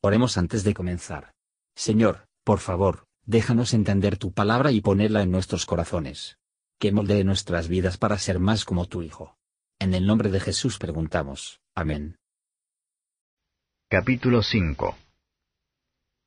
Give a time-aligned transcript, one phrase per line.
[0.00, 1.32] Oremos antes de comenzar.
[1.74, 6.38] Señor, por favor, déjanos entender tu palabra y ponerla en nuestros corazones.
[6.78, 9.36] Que moldee nuestras vidas para ser más como tu Hijo.
[9.80, 11.60] En el nombre de Jesús preguntamos.
[11.74, 12.16] Amén.
[13.88, 14.96] Capítulo 5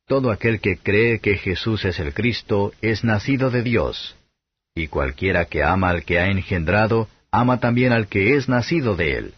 [0.06, 4.16] Todo aquel que cree que Jesús es el Cristo es nacido de Dios,
[4.74, 9.16] y cualquiera que ama al que ha engendrado, ama también al que es nacido de
[9.16, 9.34] él.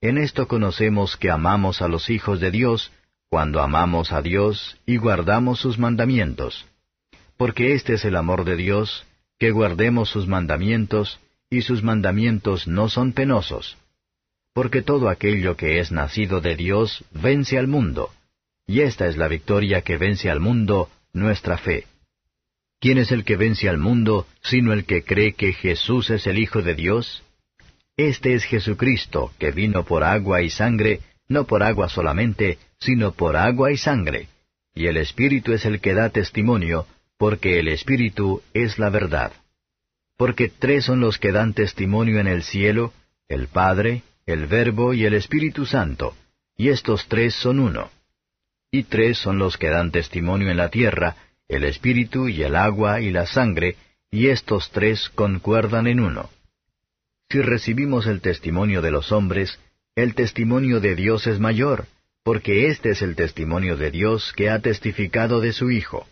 [0.00, 2.92] En esto conocemos que amamos a los hijos de Dios,
[3.30, 6.66] cuando amamos a Dios y guardamos sus mandamientos.
[7.36, 9.06] Porque este es el amor de Dios,
[9.38, 13.78] que guardemos sus mandamientos, y sus mandamientos no son penosos.
[14.52, 18.10] Porque todo aquello que es nacido de Dios vence al mundo,
[18.66, 21.86] y esta es la victoria que vence al mundo, nuestra fe.
[22.80, 26.38] ¿Quién es el que vence al mundo, sino el que cree que Jesús es el
[26.38, 27.22] Hijo de Dios?
[27.96, 33.36] Este es Jesucristo, que vino por agua y sangre, no por agua solamente, sino por
[33.36, 34.28] agua y sangre.
[34.74, 39.32] Y el Espíritu es el que da testimonio, porque el Espíritu es la verdad.
[40.16, 42.92] Porque tres son los que dan testimonio en el cielo,
[43.28, 46.16] el Padre, el Verbo y el Espíritu Santo,
[46.56, 47.90] y estos tres son uno.
[48.72, 51.16] Y tres son los que dan testimonio en la tierra,
[51.48, 53.76] el Espíritu y el agua y la sangre,
[54.10, 56.28] y estos tres concuerdan en uno.
[57.28, 59.60] Si recibimos el testimonio de los hombres,
[59.96, 61.86] el testimonio de Dios es mayor,
[62.22, 66.06] porque este es el testimonio de Dios que ha testificado de su Hijo.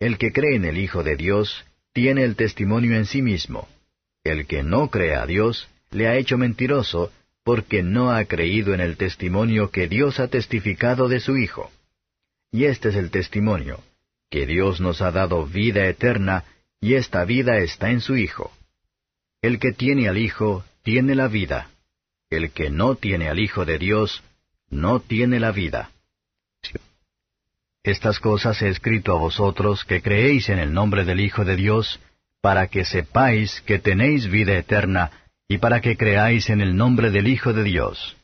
[0.00, 3.68] El que cree en el Hijo de Dios tiene el testimonio en sí mismo.
[4.24, 7.12] El que no cree a Dios le ha hecho mentiroso,
[7.44, 11.70] porque no ha creído en el testimonio que Dios ha testificado de su Hijo.
[12.50, 13.80] Y este es el testimonio,
[14.30, 16.44] que Dios nos ha dado vida eterna,
[16.80, 18.52] y esta vida está en su Hijo.
[19.40, 21.70] El que tiene al Hijo, tiene la vida.
[22.30, 24.22] El que no tiene al Hijo de Dios,
[24.70, 25.90] no tiene la vida.
[27.82, 32.00] Estas cosas he escrito a vosotros que creéis en el nombre del Hijo de Dios,
[32.42, 35.10] para que sepáis que tenéis vida eterna,
[35.48, 38.16] y para que creáis en el nombre del Hijo de Dios.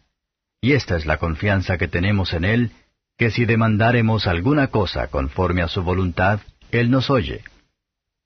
[0.60, 2.72] Y esta es la confianza que tenemos en Él,
[3.16, 6.40] que si demandáremos alguna cosa conforme a su voluntad,
[6.70, 7.42] Él nos oye.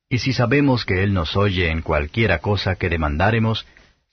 [0.09, 3.65] Y si sabemos que Él nos oye en cualquiera cosa que demandáremos,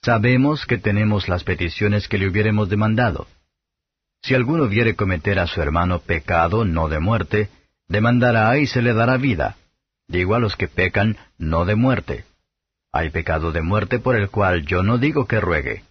[0.01, 3.27] sabemos que tenemos las peticiones que le hubiéremos demandado.
[4.21, 7.49] Si alguno viere cometer a su hermano pecado no de muerte,
[7.87, 9.55] demandará y se le dará vida.
[10.07, 12.25] Digo a los que pecan no de muerte.
[12.91, 15.83] Hay pecado de muerte por el cual yo no digo que ruegue.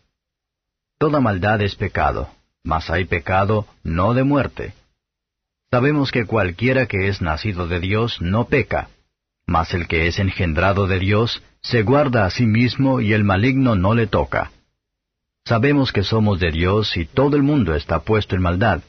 [0.99, 2.31] Toda maldad es pecado,
[2.63, 4.75] mas hay pecado no de muerte.
[5.71, 8.89] Sabemos que cualquiera que es nacido de Dios no peca,
[9.47, 13.75] mas el que es engendrado de Dios se guarda a sí mismo y el maligno
[13.75, 14.53] no le toca.
[15.45, 18.83] Sabemos que somos de Dios y todo el mundo está puesto en maldad.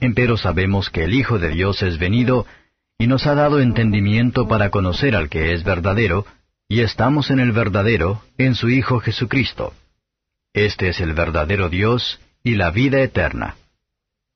[0.00, 2.46] Empero sabemos que el Hijo de Dios es venido
[2.98, 6.26] y nos ha dado entendimiento para conocer al que es verdadero,
[6.68, 9.72] y estamos en el verdadero, en su Hijo Jesucristo.
[10.52, 13.56] Este es el verdadero Dios y la vida eterna.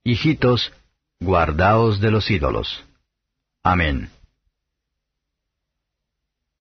[0.05, 0.73] Hijitos,
[1.21, 2.85] guardaos de los ídolos.
[3.63, 4.11] Amén.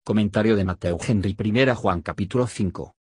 [0.05, 2.93] Comentario de Mateo Henry I Juan capítulo 5.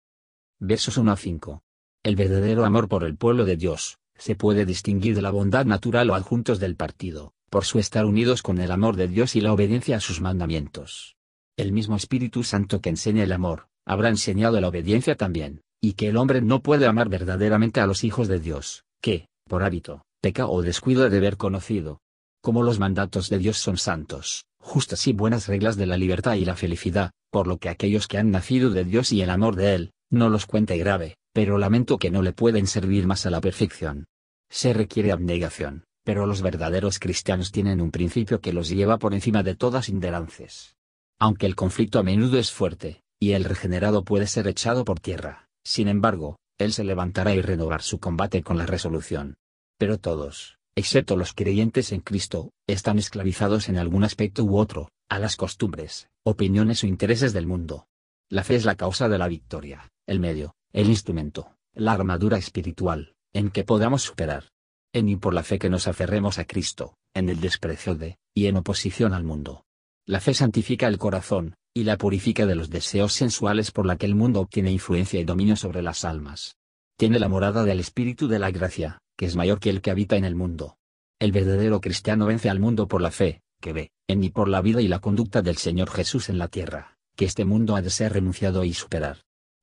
[0.59, 1.63] Versos 1 a 5.
[2.03, 6.11] El verdadero amor por el pueblo de Dios, se puede distinguir de la bondad natural
[6.11, 9.55] o adjuntos del partido, por su estar unidos con el amor de Dios y la
[9.55, 11.17] obediencia a sus mandamientos.
[11.57, 16.09] El mismo Espíritu Santo que enseña el amor, habrá enseñado la obediencia también, y que
[16.09, 20.49] el hombre no puede amar verdaderamente a los hijos de Dios, que, por hábito, peca
[20.49, 22.03] o descuido de haber conocido.
[22.43, 26.45] Como los mandatos de Dios son santos, justas y buenas reglas de la libertad y
[26.45, 29.75] la felicidad, por lo que aquellos que han nacido de Dios y el amor de
[29.75, 33.41] Él, no los cuente grave, pero lamento que no le pueden servir más a la
[33.41, 34.07] perfección.
[34.51, 39.43] Se requiere abnegación, pero los verdaderos cristianos tienen un principio que los lleva por encima
[39.43, 40.77] de todas inderances.
[41.19, 45.49] Aunque el conflicto a menudo es fuerte, y el regenerado puede ser echado por tierra,
[45.65, 49.37] sin embargo, él se levantará y renovar su combate con la resolución.
[49.79, 55.19] Pero todos, excepto los creyentes en Cristo, están esclavizados en algún aspecto u otro, a
[55.19, 57.87] las costumbres, opiniones o intereses del mundo.
[58.29, 63.15] La fe es la causa de la victoria, el medio, el instrumento, la armadura espiritual,
[63.33, 64.45] en que podamos superar.
[64.93, 68.47] En y por la fe que nos aferremos a Cristo, en el desprecio de, y
[68.47, 69.65] en oposición al mundo.
[70.05, 74.07] La fe santifica el corazón, y la purifica de los deseos sensuales por la que
[74.07, 76.57] el mundo obtiene influencia y dominio sobre las almas.
[76.97, 80.17] Tiene la morada del Espíritu de la gracia, que es mayor que el que habita
[80.17, 80.79] en el mundo.
[81.19, 84.63] El verdadero cristiano vence al mundo por la fe, que ve, en y por la
[84.63, 87.91] vida y la conducta del Señor Jesús en la tierra, que este mundo ha de
[87.91, 89.19] ser renunciado y superar.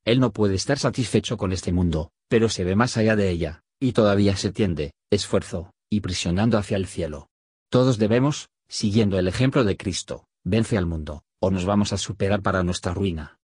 [0.05, 3.63] Él no puede estar satisfecho con este mundo, pero se ve más allá de ella,
[3.79, 7.27] y todavía se tiende, esfuerzo, y prisionando hacia el cielo.
[7.71, 12.43] Todos debemos, siguiendo el ejemplo de Cristo, vence al mundo, o nos vamos a superar
[12.43, 13.39] para nuestra ruina.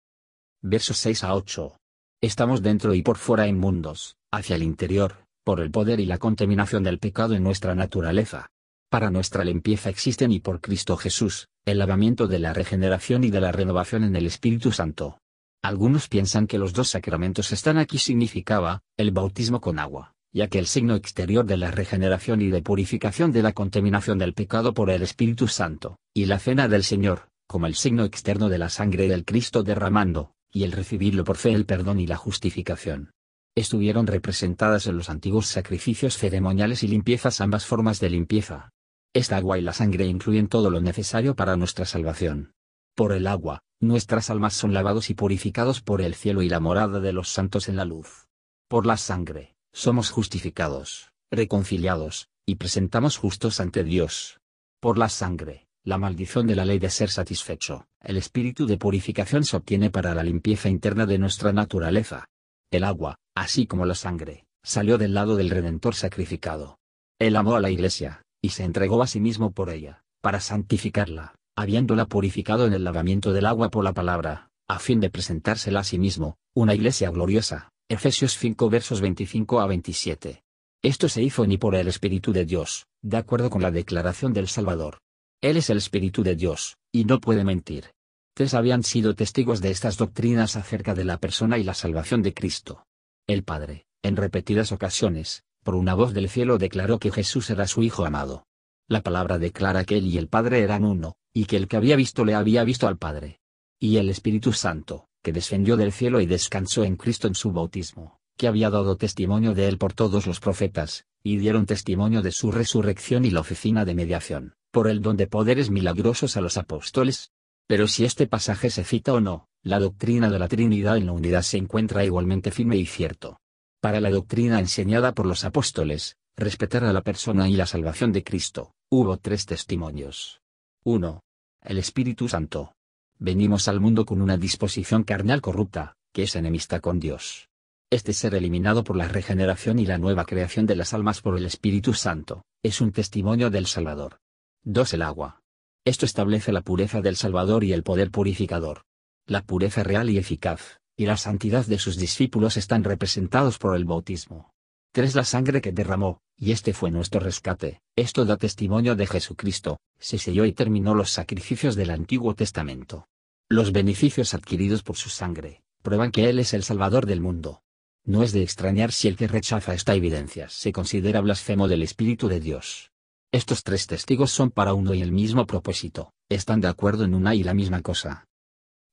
[0.62, 1.78] Versos 6 a 8.
[2.20, 6.84] Estamos dentro y por fuera inmundos, hacia el interior, por el poder y la contaminación
[6.84, 8.48] del pecado en nuestra naturaleza.
[8.90, 13.42] Para nuestra limpieza existen y por Cristo Jesús, el lavamiento de la regeneración y de
[13.42, 15.18] la renovación en el Espíritu Santo.
[15.64, 20.60] Algunos piensan que los dos sacramentos están aquí significaba, el bautismo con agua, ya que
[20.60, 24.90] el signo exterior de la regeneración y de purificación de la contaminación del pecado por
[24.90, 29.08] el Espíritu Santo, y la cena del Señor, como el signo externo de la sangre
[29.08, 33.12] del Cristo derramando, y el recibirlo por fe el perdón y la justificación.
[33.56, 38.70] Estuvieron representadas en los antiguos sacrificios ceremoniales y limpiezas ambas formas de limpieza.
[39.14, 42.54] Esta agua y la sangre incluyen todo lo necesario para nuestra salvación.
[42.96, 47.02] Por el agua, nuestras almas son lavados y purificados por el cielo y la morada
[47.02, 48.28] de los santos en la luz.
[48.70, 54.40] Por la sangre, somos justificados, reconciliados, y presentamos justos ante Dios.
[54.80, 59.44] Por la sangre, la maldición de la ley de ser satisfecho, el espíritu de purificación
[59.44, 62.30] se obtiene para la limpieza interna de nuestra naturaleza.
[62.72, 66.80] El agua, así como la sangre, salió del lado del Redentor sacrificado.
[67.20, 71.36] Él amó a la iglesia, y se entregó a sí mismo por ella, para santificarla,
[71.58, 75.84] habiéndola purificado en el lavamiento del agua por la palabra, a fin de presentársela a
[75.84, 77.70] sí mismo, una iglesia gloriosa.
[77.90, 80.44] Efesios 5 versos 25 a 27.
[80.82, 84.48] Esto se hizo ni por el Espíritu de Dios, de acuerdo con la declaración del
[84.48, 85.00] Salvador.
[85.42, 87.92] Él es el Espíritu de Dios, y no puede mentir.
[88.34, 92.34] Tres habían sido testigos de estas doctrinas acerca de la persona y la salvación de
[92.34, 92.86] Cristo.
[93.28, 97.84] El Padre, en repetidas ocasiones, por una voz del cielo declaró que Jesús era su
[97.84, 98.48] Hijo amado.
[98.88, 101.96] La palabra declara que Él y el Padre eran uno, y que el que había
[101.96, 103.40] visto le había visto al Padre.
[103.80, 108.20] Y el Espíritu Santo, que descendió del cielo y descansó en Cristo en su bautismo,
[108.38, 112.52] que había dado testimonio de Él por todos los profetas, y dieron testimonio de su
[112.52, 117.32] resurrección y la oficina de mediación, por el don de poderes milagrosos a los apóstoles.
[117.72, 121.14] Pero si este pasaje se cita o no, la doctrina de la Trinidad en la
[121.14, 123.40] unidad se encuentra igualmente firme y cierto.
[123.80, 128.26] Para la doctrina enseñada por los apóstoles, respetar a la persona y la salvación de
[128.26, 130.42] Cristo, hubo tres testimonios.
[130.84, 131.22] 1.
[131.64, 132.74] El Espíritu Santo.
[133.18, 137.48] Venimos al mundo con una disposición carnal corrupta, que es enemistad con Dios.
[137.90, 141.46] Este ser eliminado por la regeneración y la nueva creación de las almas por el
[141.46, 144.20] Espíritu Santo, es un testimonio del Salvador.
[144.66, 144.96] 2.
[144.96, 145.41] El agua.
[145.84, 148.84] Esto establece la pureza del Salvador y el poder purificador.
[149.26, 153.86] La pureza real y eficaz, y la santidad de sus discípulos están representados por el
[153.86, 154.52] bautismo.
[154.94, 155.16] 3.
[155.16, 157.82] La sangre que derramó, y este fue nuestro rescate.
[157.96, 163.08] Esto da testimonio de Jesucristo, se selló y terminó los sacrificios del Antiguo Testamento.
[163.50, 167.64] Los beneficios adquiridos por su sangre, prueban que Él es el Salvador del mundo.
[168.04, 172.28] No es de extrañar si el que rechaza esta evidencia se considera blasfemo del Espíritu
[172.28, 172.91] de Dios.
[173.34, 177.34] Estos tres testigos son para uno y el mismo propósito, están de acuerdo en una
[177.34, 178.28] y la misma cosa.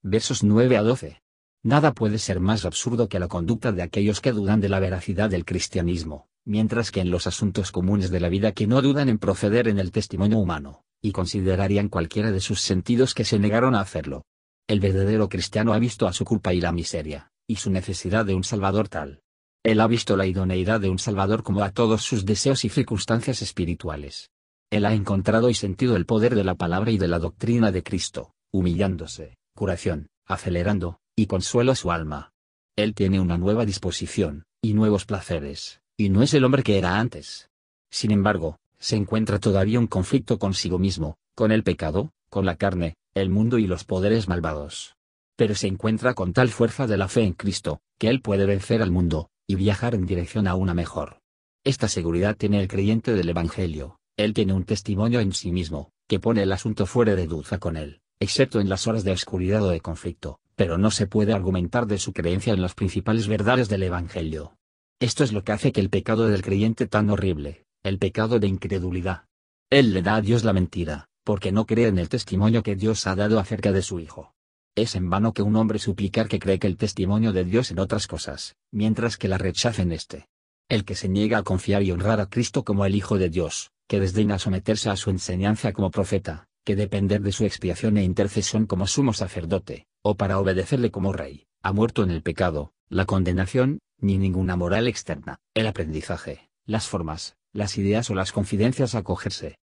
[0.00, 1.20] Versos 9 a 12.
[1.64, 5.29] Nada puede ser más absurdo que la conducta de aquellos que dudan de la veracidad
[5.29, 9.19] del cristianismo, mientras que en los asuntos comunes de la vida que no dudan en
[9.19, 13.81] proceder en el testimonio humano, y considerarían cualquiera de sus sentidos que se negaron a
[13.81, 14.25] hacerlo.
[14.69, 18.37] El verdadero cristiano ha visto a su culpa y la miseria, y su necesidad de
[18.37, 19.20] un Salvador tal.
[19.69, 23.43] Él ha visto la idoneidad de un Salvador como a todos sus deseos y circunstancias
[23.43, 24.31] espirituales.
[24.71, 27.83] Él ha encontrado y sentido el poder de la palabra y de la doctrina de
[27.83, 32.33] Cristo, humillándose, curación, acelerando, y consuelo a su alma.
[32.76, 36.99] Él tiene una nueva disposición, y nuevos placeres, y no es el hombre que era
[36.99, 37.50] antes.
[37.90, 42.95] Sin embargo, se encuentra todavía un conflicto consigo mismo, con el pecado, con la carne,
[43.12, 44.97] el mundo y los poderes malvados.
[45.37, 48.81] Pero se encuentra con tal fuerza de la fe en Cristo, que él puede vencer
[48.81, 51.21] al mundo, y viajar en dirección a una mejor.
[51.64, 56.21] Esta seguridad tiene el creyente del Evangelio, él tiene un testimonio en sí mismo, que
[56.21, 59.71] pone el asunto fuera de duda con él, excepto en las horas de oscuridad o
[59.71, 63.85] de conflicto, pero no se puede argumentar de su creencia en las principales verdades del
[63.85, 64.55] Evangelio.
[65.00, 68.49] Esto es lo que hace que el pecado del creyente tan horrible, el pecado de
[68.49, 69.25] incredulidad.
[69.71, 73.07] Él le da a Dios la mentira, porque no cree en el testimonio que Dios
[73.07, 74.35] ha dado acerca de su Hijo.
[74.78, 77.80] Es en vano que un hombre suplicar que cree que el testimonio de Dios en
[77.80, 80.28] otras cosas, mientras que la rechacen este.
[80.68, 83.73] El que se niega a confiar y honrar a Cristo como el Hijo de Dios,
[83.88, 88.66] que desdeña someterse a su enseñanza como profeta, que depender de su expiación e intercesión
[88.66, 93.80] como sumo sacerdote, o para obedecerle como rey, ha muerto en el pecado, la condenación,
[93.99, 99.58] ni ninguna moral externa, el aprendizaje, las formas, las ideas o las confidencias a cogerse.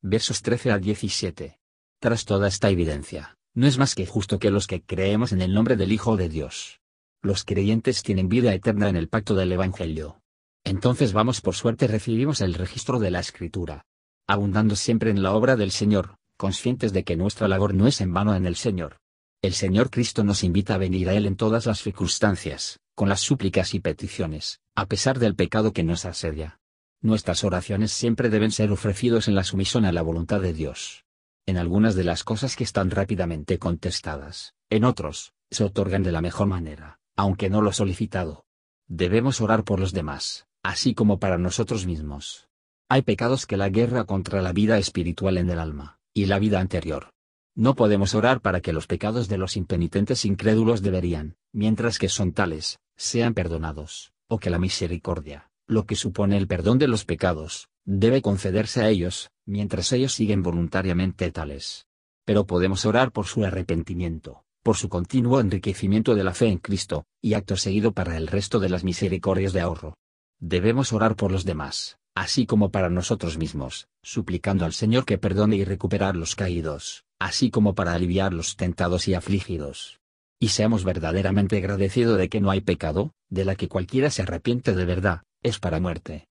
[0.00, 1.58] Versos 13 al 17.
[1.98, 5.54] Tras toda esta evidencia, no es más que justo que los que creemos en el
[5.54, 6.80] nombre del Hijo de Dios.
[7.22, 10.20] Los creyentes tienen vida eterna en el pacto del Evangelio.
[10.64, 13.84] entonces vamos por suerte recibimos el registro de la Escritura.
[14.26, 18.12] Abundando siempre en la obra del Señor, conscientes de que nuestra labor no es en
[18.12, 18.96] vano en el Señor.
[19.42, 23.20] El Señor Cristo nos invita a venir a Él en todas las circunstancias, con las
[23.20, 26.58] súplicas y peticiones, a pesar del pecado que nos asedia.
[27.02, 31.03] Nuestras oraciones siempre deben ser ofrecidos en la sumisión a la voluntad de Dios.
[31.46, 36.22] En algunas de las cosas que están rápidamente contestadas, en otros, se otorgan de la
[36.22, 38.46] mejor manera, aunque no lo solicitado.
[38.88, 42.48] Debemos orar por los demás, así como para nosotros mismos.
[42.88, 46.60] Hay pecados que la guerra contra la vida espiritual en el alma, y la vida
[46.60, 47.10] anterior.
[47.54, 52.32] No podemos orar para que los pecados de los impenitentes incrédulos deberían, mientras que son
[52.32, 57.68] tales, sean perdonados, o que la misericordia, lo que supone el perdón de los pecados,
[57.84, 61.86] debe concederse a ellos, mientras ellos siguen voluntariamente tales.
[62.24, 67.04] Pero podemos orar por su arrepentimiento, por su continuo enriquecimiento de la fe en Cristo,
[67.20, 69.94] y acto seguido para el resto de las misericordias de ahorro.
[70.40, 75.56] Debemos orar por los demás, así como para nosotros mismos, suplicando al Señor que perdone
[75.56, 80.00] y recuperar los caídos, así como para aliviar los tentados y afligidos.
[80.40, 84.74] Y seamos verdaderamente agradecidos de que no hay pecado, de la que cualquiera se arrepiente
[84.74, 86.26] de verdad, es para muerte.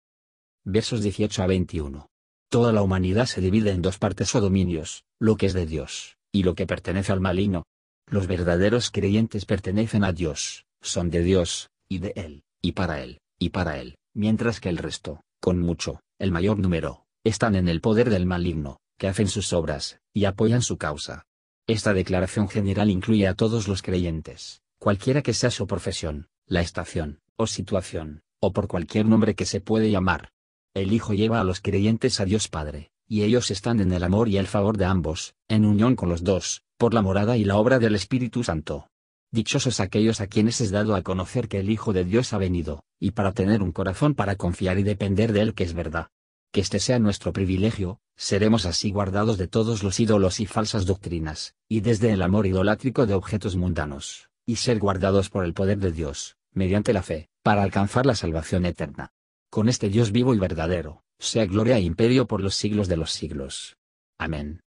[0.66, 2.13] Versos 18 a 21.
[2.54, 6.18] Toda la humanidad se divide en dos partes o dominios, lo que es de Dios,
[6.32, 7.64] y lo que pertenece al maligno.
[8.06, 13.18] Los verdaderos creyentes pertenecen a Dios, son de Dios, y de Él, y para Él,
[13.40, 17.82] y para Él, mientras que el resto, con mucho, el mayor número, están en el
[17.82, 21.24] poder del maligno, que hacen sus obras, y apoyan su causa.
[21.66, 27.20] Esta declaración general incluye a todos los creyentes, cualquiera que sea su profesión, la estación,
[27.36, 30.33] o situación, o por cualquier nombre que se puede llamar.
[30.74, 34.28] El Hijo lleva a los creyentes a Dios Padre, y ellos están en el amor
[34.28, 37.58] y el favor de ambos, en unión con los dos, por la morada y la
[37.58, 38.90] obra del Espíritu Santo.
[39.30, 42.86] Dichosos aquellos a quienes es dado a conocer que el Hijo de Dios ha venido,
[43.00, 46.08] y para tener un corazón para confiar y depender de Él que es verdad.
[46.52, 51.54] Que este sea nuestro privilegio, seremos así guardados de todos los ídolos y falsas doctrinas,
[51.70, 55.92] y desde el amor idolátrico de objetos mundanos, y ser guardados por el poder de
[55.92, 59.14] Dios, mediante la fe, para alcanzar la salvación eterna.
[59.54, 63.12] Con este Dios vivo y verdadero, sea gloria e imperio por los siglos de los
[63.12, 63.78] siglos.
[64.18, 64.64] Amén.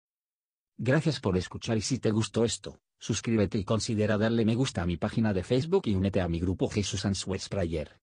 [0.78, 4.86] Gracias por escuchar y si te gustó esto, Suscríbete y considera darle me gusta a
[4.86, 7.98] mi página de Facebook y únete a mi grupo Jesús Answers Prayer.